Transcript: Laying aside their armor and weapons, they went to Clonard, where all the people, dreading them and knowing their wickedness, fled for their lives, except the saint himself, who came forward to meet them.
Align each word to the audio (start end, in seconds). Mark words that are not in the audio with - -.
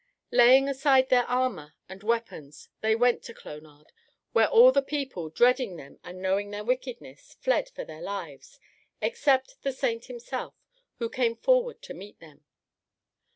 Laying 0.31 0.67
aside 0.67 1.09
their 1.09 1.27
armor 1.27 1.75
and 1.87 2.01
weapons, 2.01 2.69
they 2.81 2.95
went 2.95 3.21
to 3.25 3.35
Clonard, 3.35 3.91
where 4.33 4.47
all 4.47 4.71
the 4.71 4.81
people, 4.81 5.29
dreading 5.29 5.75
them 5.75 5.99
and 6.03 6.23
knowing 6.23 6.49
their 6.49 6.63
wickedness, 6.63 7.37
fled 7.39 7.69
for 7.69 7.85
their 7.85 8.01
lives, 8.01 8.59
except 8.99 9.61
the 9.61 9.71
saint 9.71 10.05
himself, 10.05 10.55
who 10.97 11.07
came 11.07 11.35
forward 11.35 11.83
to 11.83 11.93
meet 11.93 12.19
them. 12.19 12.43